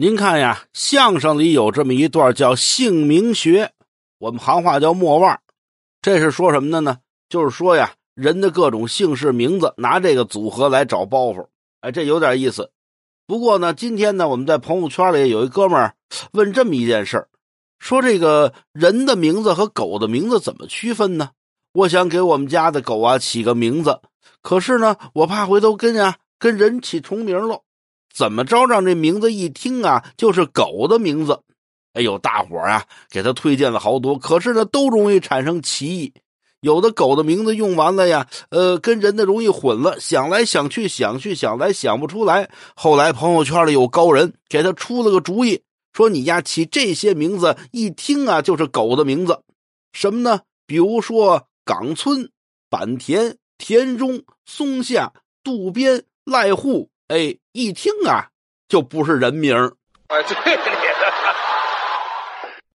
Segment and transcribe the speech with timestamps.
[0.00, 3.72] 您看呀，相声里有这么一段叫姓名学，
[4.20, 5.40] 我们行话叫莫腕
[6.00, 6.98] 这是说什么的呢？
[7.28, 11.48] 就是说呀，人的各种姓氏名字，拿这个组合来找包袱。
[11.80, 12.70] 哎，这有点意思。
[13.26, 15.96] 不过呢，今天呢，我们在朋友圈里有一哥们儿
[16.30, 17.26] 问这么一件事
[17.80, 21.30] 说这个人的名字和狗的名字怎么区分呢？
[21.72, 24.00] 我想给我们家的狗啊起个名字，
[24.42, 27.64] 可是呢，我怕回头跟啊跟人起重名喽。
[28.14, 31.40] 怎么着让这名字一听啊就是狗的名字？
[31.94, 36.12] 哎呦，大伙啊给他推荐了好多，可是呢都容易产生歧义。
[36.60, 42.50] 有的狗的名字用完了呀，呃，跟人的容易混了，想来想去想去想来想不出来。
[42.74, 49.40] 后来朋友圈里有高人给他出了个主意，说你呀起这些名字一听啊就是狗的名字，
[49.92, 50.40] 什么呢？
[50.66, 52.28] 比如说岗村、
[52.68, 55.12] 坂田、田中、松下、
[55.44, 56.90] 渡边、濑户。
[57.08, 58.28] 哎，一听啊，
[58.68, 59.54] 就不是人名
[60.08, 60.72] 哎，对你的。